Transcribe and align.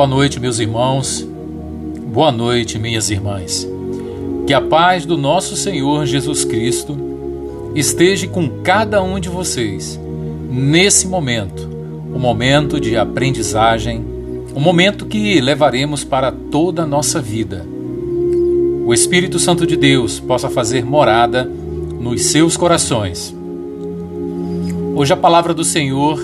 Boa 0.00 0.08
noite, 0.08 0.40
meus 0.40 0.58
irmãos. 0.58 1.28
Boa 2.10 2.32
noite, 2.32 2.78
minhas 2.78 3.10
irmãs. 3.10 3.68
Que 4.46 4.54
a 4.54 4.60
paz 4.62 5.04
do 5.04 5.14
nosso 5.14 5.54
Senhor 5.56 6.06
Jesus 6.06 6.42
Cristo 6.42 6.96
esteja 7.74 8.26
com 8.26 8.48
cada 8.62 9.02
um 9.02 9.20
de 9.20 9.28
vocês 9.28 10.00
nesse 10.50 11.06
momento, 11.06 11.68
o 12.10 12.16
um 12.16 12.18
momento 12.18 12.80
de 12.80 12.96
aprendizagem, 12.96 14.02
um 14.56 14.60
momento 14.60 15.04
que 15.04 15.38
levaremos 15.38 16.02
para 16.02 16.32
toda 16.32 16.84
a 16.84 16.86
nossa 16.86 17.20
vida. 17.20 17.66
O 18.86 18.94
Espírito 18.94 19.38
Santo 19.38 19.66
de 19.66 19.76
Deus 19.76 20.18
possa 20.18 20.48
fazer 20.48 20.82
morada 20.82 21.44
nos 21.44 22.22
seus 22.22 22.56
corações. 22.56 23.36
Hoje 24.96 25.12
a 25.12 25.16
palavra 25.18 25.52
do 25.52 25.62
Senhor 25.62 26.18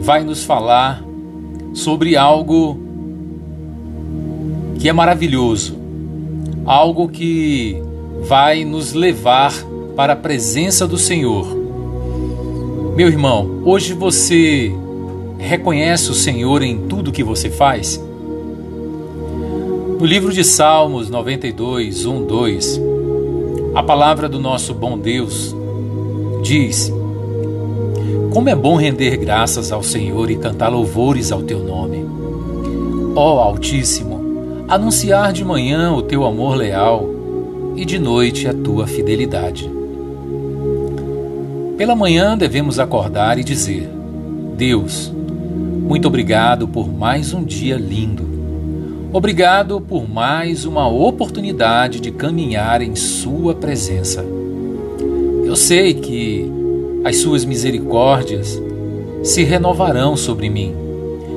vai 0.00 0.24
nos 0.24 0.42
falar 0.42 1.13
sobre 1.74 2.16
algo 2.16 2.78
que 4.78 4.88
é 4.88 4.92
maravilhoso, 4.92 5.76
algo 6.64 7.08
que 7.08 7.76
vai 8.22 8.64
nos 8.64 8.92
levar 8.92 9.52
para 9.96 10.12
a 10.12 10.16
presença 10.16 10.86
do 10.86 10.96
Senhor. 10.96 11.46
Meu 12.96 13.08
irmão, 13.08 13.60
hoje 13.64 13.92
você 13.92 14.72
reconhece 15.36 16.10
o 16.10 16.14
Senhor 16.14 16.62
em 16.62 16.86
tudo 16.86 17.12
que 17.12 17.24
você 17.24 17.50
faz? 17.50 18.02
No 19.98 20.06
livro 20.06 20.32
de 20.32 20.44
Salmos 20.44 21.10
92, 21.10 22.06
1, 22.06 22.26
2, 22.26 22.80
a 23.74 23.82
palavra 23.82 24.28
do 24.28 24.38
nosso 24.38 24.72
bom 24.72 24.96
Deus 24.96 25.54
diz: 26.42 26.92
como 28.34 28.48
é 28.48 28.54
bom 28.56 28.74
render 28.74 29.16
graças 29.16 29.70
ao 29.70 29.80
Senhor 29.80 30.28
e 30.28 30.34
cantar 30.34 30.68
louvores 30.68 31.30
ao 31.30 31.40
teu 31.40 31.60
nome. 31.60 32.04
Ó 33.14 33.38
Altíssimo, 33.38 34.64
anunciar 34.66 35.32
de 35.32 35.44
manhã 35.44 35.92
o 35.92 36.02
teu 36.02 36.24
amor 36.24 36.56
leal 36.56 37.08
e 37.76 37.84
de 37.84 37.96
noite 37.96 38.48
a 38.48 38.52
tua 38.52 38.88
fidelidade. 38.88 39.70
Pela 41.78 41.94
manhã 41.94 42.36
devemos 42.36 42.80
acordar 42.80 43.38
e 43.38 43.44
dizer: 43.44 43.88
Deus, 44.56 45.12
muito 45.14 46.08
obrigado 46.08 46.66
por 46.66 46.92
mais 46.92 47.32
um 47.32 47.44
dia 47.44 47.76
lindo. 47.76 48.24
Obrigado 49.12 49.80
por 49.80 50.10
mais 50.10 50.64
uma 50.64 50.88
oportunidade 50.88 52.00
de 52.00 52.10
caminhar 52.10 52.82
em 52.82 52.96
Sua 52.96 53.54
presença. 53.54 54.24
Eu 55.46 55.54
sei 55.54 55.94
que 55.94 56.63
as 57.04 57.16
suas 57.16 57.44
misericórdias 57.44 58.60
se 59.22 59.44
renovarão 59.44 60.16
sobre 60.16 60.48
mim. 60.48 60.74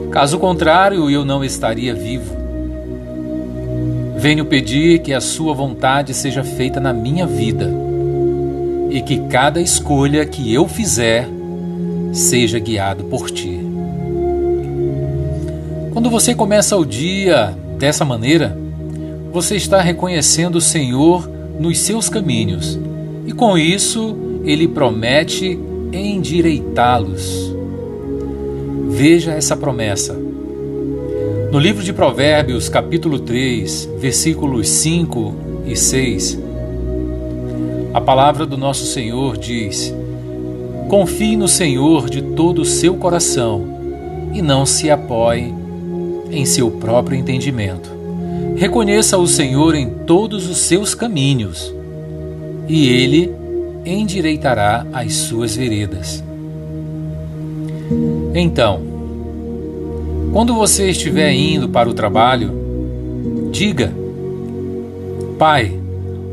Caso 0.09 0.39
contrário, 0.39 1.09
eu 1.09 1.25
não 1.25 1.43
estaria 1.43 1.93
vivo. 1.93 2.35
Venho 4.17 4.45
pedir 4.45 4.99
que 4.99 5.13
a 5.13 5.21
sua 5.21 5.53
vontade 5.53 6.13
seja 6.13 6.43
feita 6.43 6.79
na 6.79 6.93
minha 6.93 7.27
vida 7.27 7.69
e 8.89 9.01
que 9.01 9.19
cada 9.27 9.61
escolha 9.61 10.25
que 10.25 10.51
eu 10.53 10.67
fizer 10.67 11.27
seja 12.13 12.57
guiado 12.57 13.03
por 13.03 13.29
ti. 13.29 13.59
Quando 15.91 16.09
você 16.09 16.33
começa 16.33 16.77
o 16.77 16.85
dia 16.85 17.53
dessa 17.77 18.05
maneira, 18.05 18.57
você 19.31 19.55
está 19.55 19.81
reconhecendo 19.81 20.55
o 20.55 20.61
Senhor 20.61 21.29
nos 21.59 21.79
seus 21.79 22.07
caminhos 22.07 22.79
e 23.25 23.33
com 23.33 23.57
isso 23.57 24.15
ele 24.47 24.65
promete 24.65 25.59
endireitá-los. 25.91 27.53
Veja 28.87 29.33
essa 29.33 29.57
promessa. 29.57 30.17
No 31.51 31.59
livro 31.59 31.83
de 31.83 31.91
Provérbios, 31.91 32.69
capítulo 32.69 33.19
3, 33.19 33.89
versículos 33.99 34.69
5 34.69 35.35
e 35.65 35.75
6, 35.75 36.39
a 37.93 37.99
palavra 37.99 38.45
do 38.45 38.57
nosso 38.57 38.85
Senhor 38.85 39.37
diz: 39.37 39.93
Confie 40.87 41.35
no 41.35 41.49
Senhor 41.49 42.09
de 42.09 42.21
todo 42.21 42.61
o 42.61 42.65
seu 42.65 42.95
coração 42.95 43.67
e 44.33 44.41
não 44.41 44.65
se 44.65 44.89
apoie 44.89 45.53
em 46.31 46.45
seu 46.45 46.71
próprio 46.71 47.17
entendimento. 47.17 47.89
Reconheça 48.55 49.17
o 49.17 49.27
Senhor 49.27 49.75
em 49.75 49.89
todos 49.89 50.49
os 50.49 50.57
seus 50.57 50.95
caminhos, 50.95 51.73
e 52.67 52.87
ele 52.87 53.46
endireitará 53.87 54.85
as 54.91 55.13
suas 55.13 55.55
veredas. 55.55 56.23
Então, 58.33 58.81
quando 60.33 60.53
você 60.53 60.89
estiver 60.89 61.31
indo 61.33 61.69
para 61.69 61.89
o 61.89 61.93
trabalho, 61.93 62.51
diga: 63.51 63.91
Pai, 65.39 65.79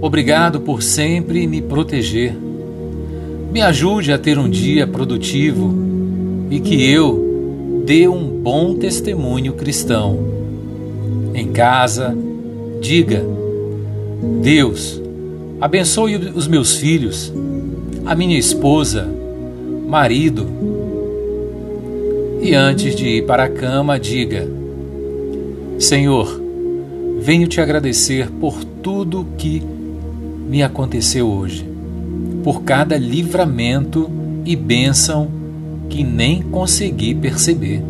obrigado 0.00 0.60
por 0.60 0.82
sempre 0.82 1.46
me 1.46 1.62
proteger. 1.62 2.34
Me 3.52 3.62
ajude 3.62 4.12
a 4.12 4.18
ter 4.18 4.36
um 4.36 4.50
dia 4.50 4.86
produtivo 4.86 5.72
e 6.50 6.58
que 6.58 6.84
eu 6.90 7.82
dê 7.86 8.08
um 8.08 8.28
bom 8.42 8.74
testemunho 8.74 9.52
cristão. 9.52 10.18
Em 11.32 11.48
casa, 11.52 12.16
diga: 12.80 13.24
Deus, 14.42 15.00
abençoe 15.60 16.16
os 16.16 16.46
meus 16.46 16.76
filhos 16.76 17.32
a 18.04 18.14
minha 18.14 18.38
esposa, 18.38 19.08
marido. 19.88 20.46
E 22.42 22.54
antes 22.54 22.94
de 22.94 23.06
ir 23.06 23.26
para 23.26 23.44
a 23.44 23.48
cama, 23.48 23.98
diga: 23.98 24.46
Senhor, 25.78 26.40
venho 27.20 27.48
te 27.48 27.60
agradecer 27.60 28.30
por 28.30 28.62
tudo 28.64 29.26
que 29.38 29.62
me 30.48 30.62
aconteceu 30.62 31.26
hoje, 31.26 31.66
por 32.42 32.62
cada 32.62 32.98
livramento 32.98 34.10
e 34.44 34.54
bênção 34.54 35.28
que 35.88 36.04
nem 36.04 36.42
consegui 36.42 37.14
perceber. 37.14 37.82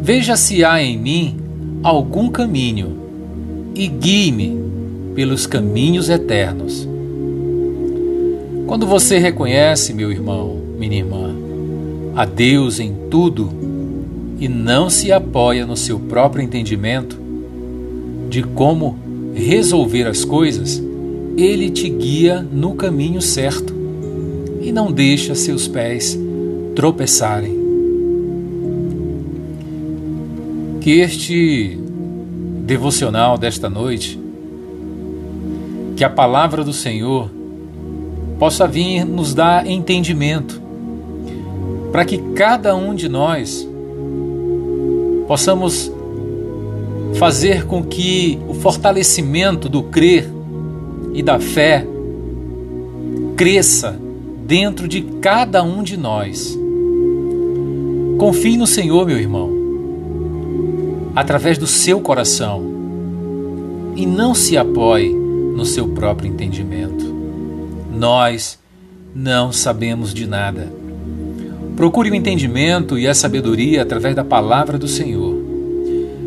Veja 0.00 0.36
se 0.36 0.64
há 0.64 0.82
em 0.82 0.98
mim 0.98 1.36
algum 1.82 2.30
caminho 2.30 2.96
e 3.74 3.86
guie-me 3.86 4.58
pelos 5.14 5.46
caminhos 5.46 6.08
eternos 6.08 6.88
quando 8.66 8.86
você 8.86 9.18
reconhece, 9.18 9.92
meu 9.92 10.10
irmão, 10.10 10.58
minha 10.78 10.96
irmã, 10.96 11.36
a 12.16 12.24
Deus 12.24 12.80
em 12.80 12.94
tudo 13.10 13.50
e 14.40 14.48
não 14.48 14.88
se 14.88 15.12
apoia 15.12 15.66
no 15.66 15.76
seu 15.76 16.00
próprio 16.00 16.42
entendimento 16.42 17.16
de 18.30 18.42
como 18.42 18.98
resolver 19.34 20.06
as 20.06 20.24
coisas, 20.24 20.82
ele 21.36 21.68
te 21.70 21.88
guia 21.90 22.40
no 22.40 22.74
caminho 22.74 23.20
certo 23.20 23.74
e 24.62 24.72
não 24.72 24.90
deixa 24.90 25.34
seus 25.34 25.68
pés 25.68 26.18
tropeçarem. 26.74 27.62
Que 30.80 31.00
este 31.00 31.78
devocional 32.64 33.36
desta 33.36 33.68
noite, 33.68 34.18
que 35.96 36.04
a 36.04 36.10
palavra 36.10 36.64
do 36.64 36.72
Senhor 36.72 37.30
possa 38.38 38.66
vir 38.66 39.04
nos 39.04 39.32
dar 39.32 39.66
entendimento, 39.66 40.60
para 41.92 42.04
que 42.04 42.18
cada 42.34 42.74
um 42.74 42.94
de 42.94 43.08
nós 43.08 43.66
possamos 45.28 45.92
fazer 47.14 47.64
com 47.66 47.82
que 47.82 48.38
o 48.48 48.54
fortalecimento 48.54 49.68
do 49.68 49.84
crer 49.84 50.28
e 51.12 51.22
da 51.22 51.38
fé 51.38 51.86
cresça 53.36 53.98
dentro 54.44 54.88
de 54.88 55.00
cada 55.20 55.62
um 55.62 55.82
de 55.82 55.96
nós. 55.96 56.58
Confie 58.18 58.56
no 58.56 58.66
Senhor, 58.66 59.06
meu 59.06 59.18
irmão, 59.18 59.50
através 61.14 61.56
do 61.56 61.66
seu 61.66 62.00
coração 62.00 62.62
e 63.94 64.04
não 64.04 64.34
se 64.34 64.56
apoie 64.56 65.23
no 65.54 65.64
seu 65.64 65.88
próprio 65.88 66.28
entendimento. 66.28 67.04
Nós 67.96 68.58
não 69.14 69.52
sabemos 69.52 70.12
de 70.12 70.26
nada. 70.26 70.72
Procure 71.76 72.10
o 72.10 72.14
entendimento 72.14 72.98
e 72.98 73.06
a 73.06 73.14
sabedoria 73.14 73.82
através 73.82 74.14
da 74.14 74.24
palavra 74.24 74.76
do 74.76 74.88
Senhor. 74.88 75.42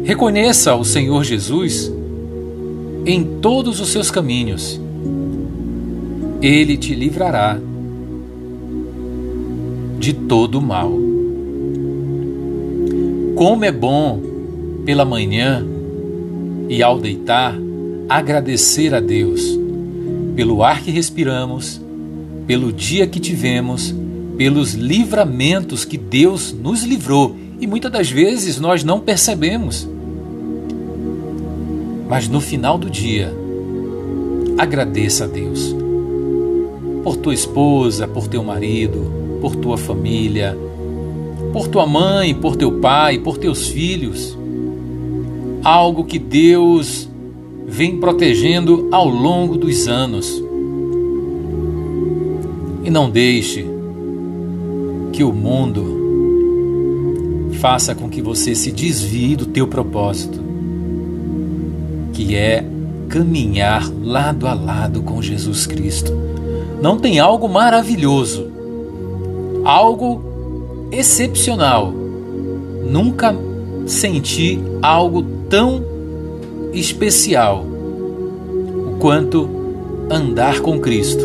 Reconheça 0.04 0.74
o 0.76 0.86
Senhor 0.86 1.24
Jesus 1.24 1.92
em 3.06 3.24
todos 3.42 3.80
os 3.80 3.90
seus 3.90 4.10
caminhos. 4.10 4.80
Ele 6.42 6.78
te 6.78 6.96
livrará 6.96 7.60
de 10.00 10.14
todo 10.14 10.60
o 10.60 10.62
mal. 10.62 10.92
Como 13.36 13.66
é 13.66 13.72
bom 13.72 14.22
pela 14.86 15.06
manhã 15.06 15.66
e 16.70 16.82
ao 16.82 17.00
deitar 17.00 17.67
agradecer 18.10 18.94
a 18.94 19.00
Deus 19.00 19.58
pelo 20.36 20.64
ar 20.64 20.82
que 20.82 20.92
respiramos, 20.92 21.82
pelo 22.46 22.72
dia 22.72 23.08
que 23.08 23.20
tivemos, 23.20 23.94
pelos 24.38 24.74
livramentos 24.74 25.84
que 25.84 25.98
Deus 25.98 26.54
nos 26.54 26.84
livrou 26.84 27.36
e 27.60 27.66
muitas 27.66 27.92
das 27.92 28.10
vezes 28.10 28.60
nós 28.60 28.84
não 28.84 29.00
percebemos. 29.00 29.88
Mas 32.08 32.28
no 32.30 32.40
final 32.40 32.78
do 32.78 32.90
dia, 32.90 33.34
agradeça 34.58 35.26
a 35.26 35.28
Deus 35.28 35.76
por 37.04 37.18
tua 37.18 37.34
esposa, 37.34 38.08
por 38.08 38.28
teu 38.28 38.44
marido, 38.44 39.40
por 39.42 39.56
tua 39.56 39.78
família, 39.78 40.58
por 41.52 41.68
tua 41.68 41.86
mãe, 41.86 42.34
por 42.34 42.56
teu 42.56 42.80
pai, 42.80 43.18
por 43.18 43.38
teus 43.38 43.68
filhos. 43.68 44.38
Algo 45.64 46.06
que 46.06 46.20
Deus 46.20 47.10
vem 47.68 47.98
protegendo 47.98 48.88
ao 48.90 49.10
longo 49.10 49.58
dos 49.58 49.90
anos. 49.90 50.42
E 52.86 52.90
não 52.90 53.10
deixe 53.10 53.66
que 55.12 55.22
o 55.22 55.34
mundo 55.34 55.98
faça 57.60 57.94
com 57.94 58.10
que 58.10 58.22
você 58.22 58.56
se 58.56 58.72
desvie 58.72 59.36
do 59.36 59.46
teu 59.46 59.68
propósito, 59.68 60.40
que 62.14 62.36
é 62.36 62.64
caminhar 63.10 63.92
lado 64.02 64.48
a 64.48 64.54
lado 64.54 65.02
com 65.02 65.22
Jesus 65.22 65.66
Cristo. 65.66 66.14
Não 66.82 66.98
tem 66.98 67.20
algo 67.20 67.50
maravilhoso, 67.50 68.48
algo 69.66 70.88
excepcional. 70.92 71.92
Nunca 72.90 73.36
senti 73.86 74.60
algo 74.82 75.24
tão 75.50 75.97
especial 76.80 77.66
o 77.66 78.98
quanto 79.00 79.50
andar 80.10 80.60
com 80.62 80.80
Cristo. 80.80 81.24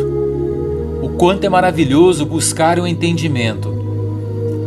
O 1.02 1.10
quanto 1.10 1.44
é 1.44 1.48
maravilhoso 1.48 2.24
buscar 2.24 2.78
o 2.78 2.86
entendimento 2.86 3.72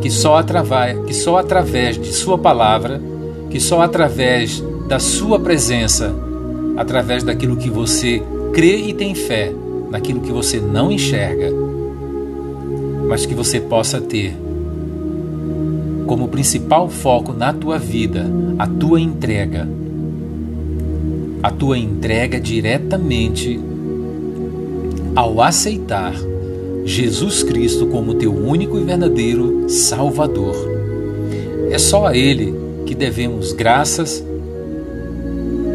que 0.02 0.12
só 0.12 0.38
através, 0.38 1.00
que 1.06 1.14
só 1.14 1.38
através 1.38 1.98
de 1.98 2.14
sua 2.14 2.38
palavra, 2.38 3.02
que 3.50 3.60
só 3.60 3.82
através 3.82 4.64
da 4.88 5.00
sua 5.00 5.40
presença, 5.40 6.14
através 6.78 7.24
daquilo 7.24 7.58
que 7.58 7.70
você 7.70 8.22
crê 8.54 8.78
e 8.78 8.94
tem 8.94 9.16
fé, 9.16 9.52
naquilo 9.90 10.22
que 10.22 10.32
você 10.32 10.60
não 10.60 10.92
enxerga, 10.92 11.52
mas 13.08 13.26
que 13.26 13.34
você 13.34 13.60
possa 13.60 14.00
ter 14.00 14.36
como 16.06 16.28
principal 16.28 16.88
foco 16.88 17.34
na 17.34 17.52
tua 17.52 17.80
vida 17.80 18.26
a 18.60 18.68
tua 18.68 19.00
entrega. 19.00 19.68
A 21.42 21.52
tua 21.52 21.78
entrega 21.78 22.40
diretamente 22.40 23.60
ao 25.16 25.42
aceitar 25.42 26.14
Jesus 26.84 27.42
Cristo 27.44 27.88
como 27.88 28.14
teu 28.14 28.34
único 28.34 28.78
e 28.78 28.84
verdadeiro 28.84 29.70
Salvador. 29.70 30.56
É 31.72 31.78
só 31.78 32.08
a 32.08 32.16
Ele 32.16 32.54
que 32.86 32.94
devemos 32.94 33.52
graças 33.52 34.24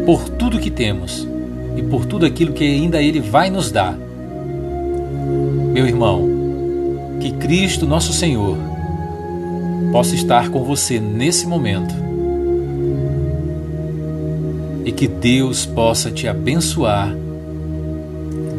por 0.05 0.29
tudo 0.29 0.59
que 0.59 0.71
temos 0.71 1.27
e 1.75 1.81
por 1.81 2.05
tudo 2.05 2.25
aquilo 2.25 2.53
que 2.53 2.63
ainda 2.63 3.01
Ele 3.01 3.19
vai 3.19 3.49
nos 3.49 3.71
dar. 3.71 3.97
Meu 5.73 5.85
irmão, 5.85 6.29
que 7.19 7.31
Cristo, 7.33 7.85
nosso 7.85 8.13
Senhor, 8.13 8.57
possa 9.91 10.15
estar 10.15 10.49
com 10.49 10.63
você 10.63 10.99
nesse 10.99 11.45
momento 11.45 12.00
e 14.83 14.91
que 14.91 15.07
Deus 15.07 15.65
possa 15.65 16.09
te 16.09 16.27
abençoar 16.27 17.15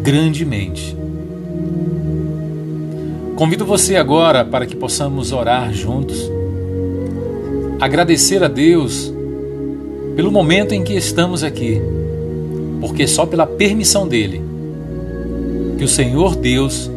grandemente. 0.02 0.96
Convido 3.36 3.64
você 3.64 3.96
agora 3.96 4.44
para 4.44 4.66
que 4.66 4.76
possamos 4.76 5.32
orar 5.32 5.72
juntos, 5.72 6.30
agradecer 7.80 8.42
a 8.42 8.48
Deus 8.48 9.12
pelo 10.14 10.30
momento 10.30 10.74
em 10.74 10.84
que 10.84 10.92
estamos 10.92 11.42
aqui, 11.42 11.80
porque 12.80 13.06
só 13.06 13.24
pela 13.24 13.46
permissão 13.46 14.06
dele 14.06 14.42
que 15.78 15.84
o 15.84 15.88
Senhor 15.88 16.36
Deus, 16.36 16.90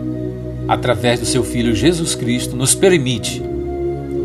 através 0.68 1.20
do 1.20 1.26
seu 1.26 1.44
Filho 1.44 1.74
Jesus 1.74 2.14
Cristo, 2.14 2.56
nos 2.56 2.76
permite 2.76 3.42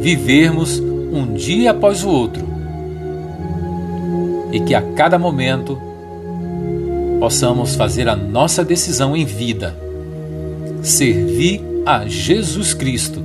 vivermos 0.00 0.78
um 0.78 1.32
dia 1.34 1.70
após 1.70 2.04
o 2.04 2.08
outro 2.08 2.49
e 4.52 4.60
que 4.60 4.74
a 4.74 4.82
cada 4.82 5.18
momento 5.18 5.78
possamos 7.18 7.74
fazer 7.74 8.08
a 8.08 8.16
nossa 8.16 8.64
decisão 8.64 9.16
em 9.16 9.24
vida, 9.24 9.76
servir 10.82 11.60
a 11.84 12.06
Jesus 12.06 12.72
Cristo. 12.72 13.20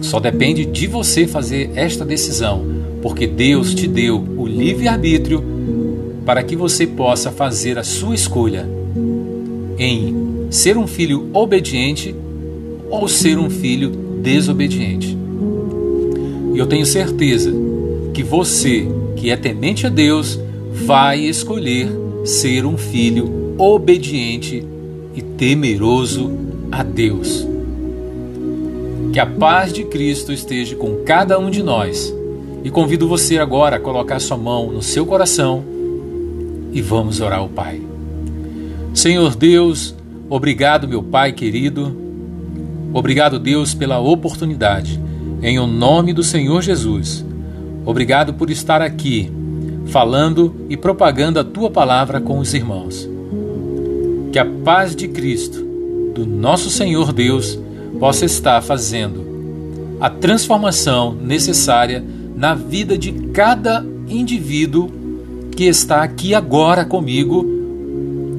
Só 0.00 0.20
depende 0.20 0.64
de 0.64 0.86
você 0.86 1.26
fazer 1.26 1.70
esta 1.74 2.04
decisão, 2.04 2.64
porque 3.00 3.26
Deus 3.26 3.74
te 3.74 3.88
deu 3.88 4.18
o 4.36 4.46
livre-arbítrio 4.46 5.42
para 6.24 6.42
que 6.42 6.54
você 6.54 6.86
possa 6.86 7.32
fazer 7.32 7.78
a 7.78 7.84
sua 7.84 8.14
escolha 8.14 8.68
em 9.78 10.46
ser 10.50 10.76
um 10.76 10.86
filho 10.86 11.28
obediente 11.32 12.14
ou 12.88 13.08
ser 13.08 13.38
um 13.38 13.50
filho 13.50 13.90
desobediente. 14.22 15.16
E 16.54 16.58
eu 16.58 16.66
tenho 16.66 16.84
certeza 16.86 17.52
que 18.12 18.22
você, 18.22 18.86
que 19.16 19.30
é 19.30 19.36
temente 19.36 19.86
a 19.86 19.90
Deus, 19.90 20.38
vai 20.72 21.20
escolher 21.20 21.88
ser 22.24 22.64
um 22.64 22.76
filho 22.76 23.54
obediente 23.58 24.64
e 25.14 25.22
temeroso 25.22 26.30
a 26.70 26.82
Deus. 26.82 27.46
Que 29.12 29.20
a 29.20 29.26
paz 29.26 29.72
de 29.72 29.84
Cristo 29.84 30.32
esteja 30.32 30.74
com 30.76 31.04
cada 31.04 31.38
um 31.38 31.50
de 31.50 31.62
nós. 31.62 32.14
E 32.64 32.70
convido 32.70 33.08
você 33.08 33.38
agora 33.38 33.76
a 33.76 33.80
colocar 33.80 34.20
sua 34.20 34.36
mão 34.36 34.70
no 34.70 34.82
seu 34.82 35.04
coração 35.04 35.64
e 36.72 36.80
vamos 36.80 37.20
orar 37.20 37.40
ao 37.40 37.48
Pai. 37.48 37.80
Senhor 38.94 39.34
Deus, 39.34 39.94
obrigado, 40.30 40.88
meu 40.88 41.02
Pai 41.02 41.32
querido. 41.32 41.94
Obrigado, 42.94 43.38
Deus, 43.38 43.74
pela 43.74 43.98
oportunidade. 43.98 45.00
Em 45.42 45.58
o 45.58 45.66
nome 45.66 46.12
do 46.12 46.22
Senhor 46.22 46.62
Jesus. 46.62 47.24
Obrigado 47.84 48.34
por 48.34 48.50
estar 48.50 48.80
aqui, 48.80 49.30
falando 49.86 50.54
e 50.68 50.76
propagando 50.76 51.40
a 51.40 51.44
tua 51.44 51.70
palavra 51.70 52.20
com 52.20 52.38
os 52.38 52.54
irmãos. 52.54 53.08
Que 54.32 54.38
a 54.38 54.44
paz 54.44 54.94
de 54.94 55.08
Cristo, 55.08 55.62
do 56.14 56.26
nosso 56.26 56.70
Senhor 56.70 57.12
Deus, 57.12 57.58
possa 57.98 58.24
estar 58.24 58.62
fazendo 58.62 59.32
a 60.00 60.10
transformação 60.10 61.14
necessária 61.14 62.04
na 62.34 62.54
vida 62.54 62.98
de 62.98 63.12
cada 63.32 63.84
indivíduo 64.08 64.90
que 65.54 65.64
está 65.64 66.02
aqui 66.02 66.34
agora 66.34 66.84
comigo, 66.84 67.46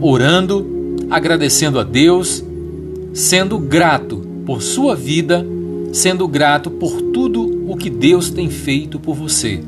orando, 0.01 0.65
agradecendo 1.09 1.79
a 1.79 1.83
Deus, 1.83 2.43
sendo 3.13 3.57
grato 3.59 4.17
por 4.45 4.61
sua 4.61 4.95
vida, 4.95 5.45
sendo 5.93 6.27
grato 6.27 6.71
por 6.71 7.01
tudo 7.13 7.71
o 7.71 7.77
que 7.77 7.89
Deus 7.89 8.31
tem 8.31 8.49
feito 8.49 8.99
por 8.99 9.15
você. 9.15 9.63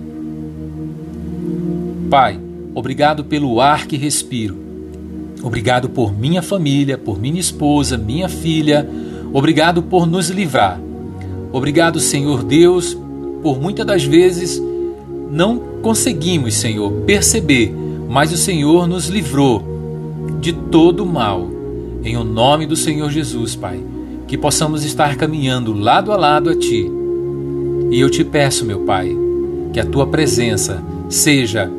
Pai, 2.09 2.39
obrigado 2.73 3.23
pelo 3.23 3.61
ar 3.61 3.85
que 3.85 3.95
respiro. 3.95 4.57
Obrigado 5.43 5.87
por 5.87 6.17
minha 6.17 6.41
família, 6.41 6.97
por 6.97 7.21
minha 7.21 7.39
esposa, 7.39 7.95
minha 7.95 8.27
filha. 8.27 8.89
Obrigado 9.31 9.83
por 9.83 10.07
nos 10.07 10.29
livrar. 10.29 10.81
Obrigado, 11.53 11.99
Senhor 11.99 12.43
Deus, 12.43 12.97
por 13.43 13.61
muitas 13.61 13.85
das 13.85 14.03
vezes 14.03 14.61
não 15.29 15.59
conseguimos, 15.83 16.55
Senhor, 16.55 16.91
perceber, 17.05 17.71
mas 18.09 18.33
o 18.33 18.37
Senhor 18.37 18.87
nos 18.87 19.07
livrou 19.09 19.63
de 20.41 20.53
todo 20.53 21.03
o 21.03 21.05
mal. 21.05 21.47
Em 22.03 22.17
o 22.17 22.23
nome 22.23 22.65
do 22.65 22.75
Senhor 22.75 23.11
Jesus, 23.11 23.55
Pai, 23.55 23.79
que 24.27 24.37
possamos 24.37 24.83
estar 24.83 25.15
caminhando 25.15 25.73
lado 25.73 26.11
a 26.11 26.17
lado 26.17 26.49
a 26.49 26.55
Ti. 26.55 26.89
E 27.91 27.99
eu 27.99 28.09
te 28.09 28.23
peço, 28.23 28.65
meu 28.65 28.81
Pai, 28.81 29.15
que 29.71 29.79
a 29.79 29.85
Tua 29.85 30.07
presença 30.07 30.83
seja 31.09 31.69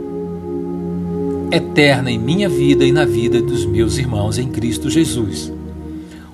eterna 1.50 2.10
em 2.10 2.18
minha 2.18 2.48
vida 2.48 2.84
e 2.84 2.92
na 2.92 3.04
vida 3.04 3.40
dos 3.40 3.64
meus 3.64 3.98
irmãos 3.98 4.38
em 4.38 4.48
Cristo 4.48 4.90
Jesus. 4.90 5.52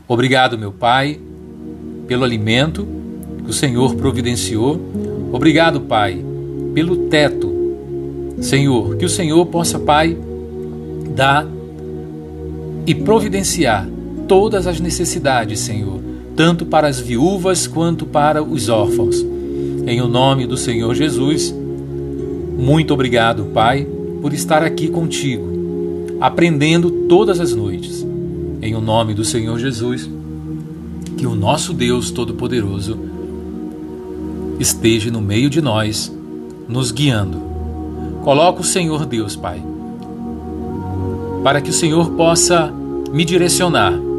Obrigado, 0.06 0.58
meu 0.58 0.72
Pai, 0.72 1.18
pelo 2.06 2.24
alimento 2.24 2.86
que 3.44 3.50
o 3.50 3.52
Senhor 3.52 3.94
providenciou. 3.94 4.80
Obrigado, 5.32 5.80
Pai, 5.80 6.22
pelo 6.74 7.08
teto. 7.08 7.50
Senhor, 8.40 8.96
que 8.96 9.04
o 9.04 9.08
Senhor 9.08 9.44
possa, 9.46 9.78
Pai, 9.78 10.16
dar 11.14 11.46
e 12.86 12.94
providenciar 12.94 13.88
todas 14.32 14.66
as 14.66 14.80
necessidades, 14.80 15.60
Senhor, 15.60 16.00
tanto 16.34 16.64
para 16.64 16.88
as 16.88 16.98
viúvas 16.98 17.66
quanto 17.66 18.06
para 18.06 18.42
os 18.42 18.70
órfãos. 18.70 19.22
Em 19.86 20.00
o 20.00 20.08
nome 20.08 20.46
do 20.46 20.56
Senhor 20.56 20.94
Jesus, 20.94 21.54
muito 22.56 22.94
obrigado, 22.94 23.50
Pai 23.52 23.86
por 24.22 24.32
estar 24.32 24.62
aqui 24.62 24.86
contigo, 24.86 26.16
aprendendo 26.20 26.88
todas 27.08 27.40
as 27.40 27.52
noites. 27.52 28.06
Em 28.62 28.72
o 28.76 28.80
nome 28.80 29.12
do 29.12 29.24
Senhor 29.24 29.58
Jesus, 29.58 30.08
que 31.18 31.26
o 31.26 31.34
nosso 31.34 31.74
Deus 31.74 32.12
Todo-Poderoso 32.12 32.96
esteja 34.60 35.10
no 35.10 35.20
meio 35.20 35.50
de 35.50 35.60
nós, 35.60 36.10
nos 36.68 36.92
guiando. 36.92 37.42
Coloca 38.22 38.60
o 38.60 38.64
Senhor 38.64 39.04
Deus, 39.04 39.34
Pai, 39.34 39.60
para 41.42 41.60
que 41.60 41.70
o 41.70 41.74
Senhor 41.74 42.12
possa 42.12 42.72
me 43.12 43.24
direcionar 43.24 44.11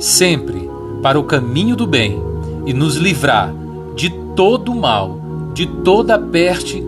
sempre 0.00 0.68
para 1.02 1.20
o 1.20 1.24
caminho 1.24 1.76
do 1.76 1.86
bem 1.86 2.20
e 2.66 2.72
nos 2.72 2.96
livrar 2.96 3.54
de 3.94 4.10
todo 4.34 4.72
o 4.72 4.80
mal, 4.80 5.20
de 5.54 5.66
toda 5.66 6.18
peste 6.18 6.82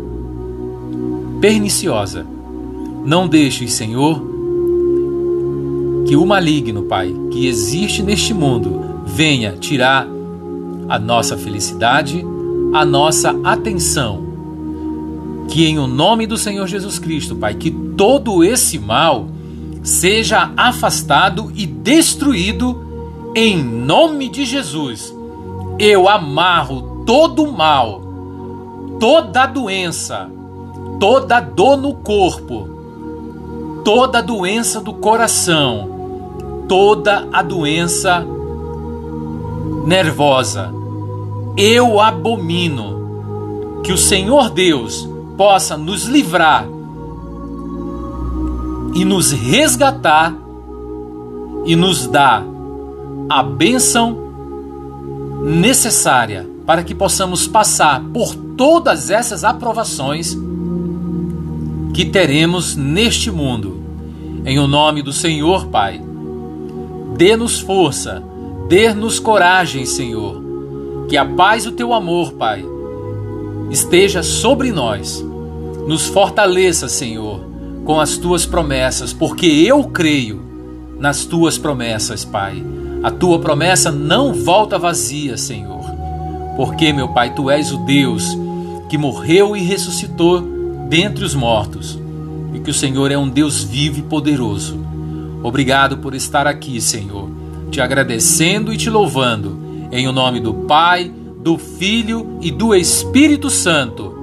perniciosa. 1.41 2.27
Não 3.05 3.29
deixes, 3.29 3.73
Senhor, 3.75 4.23
que 6.07 6.17
o 6.17 6.25
maligno, 6.25 6.85
Pai, 6.85 7.15
que 7.31 7.47
existe 7.47 8.03
neste 8.03 8.33
mundo, 8.33 8.81
venha 9.05 9.53
tirar 9.53 10.07
a 10.89 10.99
nossa 10.99 11.37
felicidade, 11.37 12.25
a 12.73 12.85
nossa 12.85 13.35
atenção. 13.45 14.23
Que 15.49 15.67
em 15.67 15.79
o 15.79 15.87
nome 15.87 16.27
do 16.27 16.39
Senhor 16.39 16.67
Jesus 16.67 16.99
Cristo, 16.99 17.37
Pai, 17.37 17.55
que 17.55 17.71
todo 17.71 18.43
esse 18.43 18.79
mal 18.79 19.29
seja 19.83 20.53
afastado 20.57 21.53
e 21.55 21.67
destruído 21.67 22.92
em 23.35 23.63
nome 23.63 24.29
de 24.29 24.45
Jesus. 24.45 25.15
Eu 25.79 26.09
amarro 26.09 27.05
todo 27.07 27.45
o 27.45 27.53
mal, 27.53 28.03
toda 29.01 29.47
doença, 29.47 30.31
toda 31.01 31.41
dor 31.41 31.77
no 31.77 31.95
corpo, 31.95 32.69
toda 33.85 34.23
doença 34.23 34.81
do 34.81 34.93
coração, 34.93 35.89
toda 36.69 37.29
a 37.33 37.43
doença 37.43 38.25
nervosa. 39.85 40.73
Eu 41.57 42.01
abomino 42.01 43.81
que 43.83 43.93
o 43.93 43.99
Senhor 43.99 44.51
Deus 44.51 45.09
possa 45.37 45.77
nos 45.77 46.05
livrar 46.05 46.67
e 48.95 49.05
nos 49.05 49.33
resgatar 49.33 50.35
e 51.65 51.75
nos 51.75 52.07
dar 52.07 52.52
a 53.39 53.43
bênção 53.43 54.15
necessária 55.43 56.47
para 56.67 56.83
que 56.83 56.95
possamos 56.95 57.47
passar 57.47 58.03
por 58.13 58.35
todas 58.35 59.11
essas 59.11 59.43
aprovações 59.43 60.37
que 61.95 62.05
teremos 62.05 62.77
neste 62.77 63.31
mundo. 63.31 63.81
Em 64.45 64.59
o 64.59 64.67
nome 64.67 65.03
do 65.03 65.13
Senhor, 65.13 65.67
Pai, 65.69 66.03
dê-nos 67.17 67.59
força, 67.61 68.23
dê-nos 68.69 69.19
coragem, 69.19 69.87
Senhor. 69.87 70.43
Que 71.09 71.17
a 71.17 71.25
paz 71.25 71.65
e 71.65 71.69
o 71.69 71.73
teu 71.73 71.95
amor, 71.95 72.33
Pai, 72.33 72.63
esteja 73.71 74.23
sobre 74.23 74.73
nós. 74.73 75.25
Nos 75.87 76.07
fortaleça, 76.07 76.87
Senhor, 76.87 77.41
com 77.85 77.99
as 77.99 78.19
tuas 78.19 78.45
promessas, 78.45 79.13
porque 79.13 79.47
eu 79.47 79.85
creio 79.85 80.43
nas 80.99 81.25
tuas 81.25 81.57
promessas, 81.57 82.25
Pai. 82.25 82.63
A 83.03 83.11
tua 83.11 83.39
promessa 83.41 83.91
não 83.91 84.33
volta 84.33 84.79
vazia, 84.79 85.37
Senhor. 85.37 85.83
Porque, 86.57 86.93
meu 86.93 87.09
Pai, 87.09 87.35
tu 87.35 87.51
és 87.51 87.73
o 87.73 87.79
Deus 87.79 88.37
que 88.89 88.99
morreu 88.99 89.57
e 89.57 89.61
ressuscitou 89.61 90.41
dentre 90.89 91.25
os 91.25 91.35
mortos, 91.35 91.99
e 92.53 92.61
que 92.61 92.71
o 92.71 92.75
Senhor 92.75 93.11
é 93.11 93.17
um 93.17 93.29
Deus 93.29 93.65
vivo 93.65 93.99
e 93.99 94.03
poderoso. 94.03 94.79
Obrigado 95.43 95.97
por 95.97 96.15
estar 96.15 96.47
aqui, 96.47 96.81
Senhor, 96.81 97.31
te 97.71 97.81
agradecendo 97.81 98.73
e 98.73 98.77
te 98.77 98.91
louvando, 98.91 99.59
em 99.91 100.07
o 100.07 100.13
nome 100.13 100.39
do 100.41 100.53
Pai, 100.53 101.11
do 101.39 101.57
Filho 101.57 102.39
e 102.43 102.51
do 102.51 102.75
Espírito 102.75 103.49
Santo. 103.49 104.15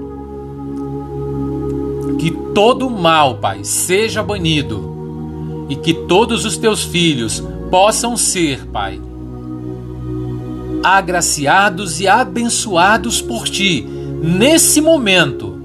Que 2.20 2.30
todo 2.54 2.90
mal, 2.90 3.40
Pai, 3.40 3.64
seja 3.64 4.22
banido 4.22 5.66
e 5.68 5.76
que 5.76 5.94
todos 5.94 6.46
os 6.46 6.58
teus 6.58 6.84
filhos 6.84 7.44
possam 7.70 8.18
ser, 8.18 8.66
Pai, 8.68 9.00
agraciados 10.84 12.00
e 12.00 12.08
abençoados 12.08 13.22
por 13.22 13.48
Ti 13.48 13.86
nesse 14.22 14.82
momento. 14.82 15.60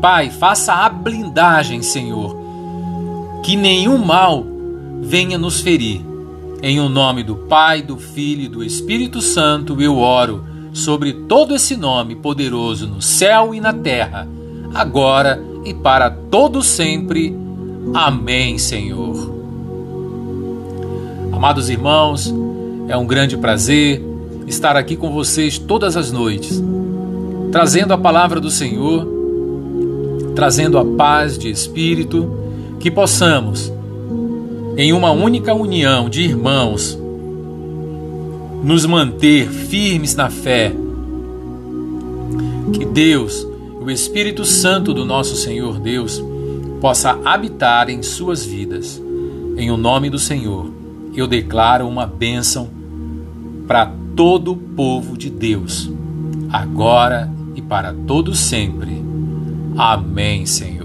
Pai, 0.00 0.30
faça 0.30 0.72
a 0.72 0.88
blindagem, 0.88 1.82
Senhor, 1.82 2.36
que 3.42 3.56
nenhum 3.56 3.98
mal 3.98 4.44
venha 5.02 5.38
nos 5.38 5.60
ferir. 5.60 6.00
Em 6.62 6.80
o 6.80 6.88
nome 6.88 7.22
do 7.22 7.34
Pai, 7.34 7.82
do 7.82 7.96
Filho 7.96 8.42
e 8.42 8.48
do 8.48 8.62
Espírito 8.62 9.20
Santo, 9.20 9.80
eu 9.80 9.98
oro 9.98 10.44
sobre 10.72 11.12
todo 11.12 11.54
esse 11.54 11.76
nome 11.76 12.16
poderoso 12.16 12.86
no 12.86 13.02
céu 13.02 13.54
e 13.54 13.60
na 13.60 13.72
terra, 13.72 14.26
agora 14.72 15.42
e 15.64 15.74
para 15.74 16.10
todo 16.10 16.62
sempre. 16.62 17.36
Amém, 17.94 18.58
Senhor. 18.58 19.31
Amados 21.42 21.68
irmãos, 21.68 22.32
é 22.86 22.96
um 22.96 23.04
grande 23.04 23.36
prazer 23.36 24.00
estar 24.46 24.76
aqui 24.76 24.94
com 24.94 25.10
vocês 25.10 25.58
todas 25.58 25.96
as 25.96 26.12
noites, 26.12 26.62
trazendo 27.50 27.92
a 27.92 27.98
palavra 27.98 28.38
do 28.38 28.48
Senhor, 28.48 29.04
trazendo 30.36 30.78
a 30.78 30.84
paz 30.84 31.36
de 31.36 31.50
espírito, 31.50 32.30
que 32.78 32.92
possamos, 32.92 33.72
em 34.76 34.92
uma 34.92 35.10
única 35.10 35.52
união 35.52 36.08
de 36.08 36.22
irmãos, 36.22 36.96
nos 38.62 38.86
manter 38.86 39.48
firmes 39.48 40.14
na 40.14 40.30
fé. 40.30 40.72
Que 42.72 42.84
Deus, 42.84 43.44
o 43.80 43.90
Espírito 43.90 44.44
Santo 44.44 44.94
do 44.94 45.04
nosso 45.04 45.34
Senhor 45.34 45.80
Deus, 45.80 46.22
possa 46.80 47.18
habitar 47.24 47.90
em 47.90 48.00
suas 48.00 48.44
vidas. 48.44 49.02
Em 49.56 49.72
o 49.72 49.76
nome 49.76 50.08
do 50.08 50.20
Senhor 50.20 50.81
eu 51.14 51.26
declaro 51.26 51.86
uma 51.86 52.06
bênção 52.06 52.70
para 53.66 53.92
todo 54.16 54.52
o 54.52 54.56
povo 54.56 55.16
de 55.16 55.30
Deus, 55.30 55.90
agora 56.50 57.30
e 57.54 57.62
para 57.62 57.92
todo 57.92 58.34
sempre. 58.34 59.02
Amém, 59.76 60.44
Senhor. 60.46 60.81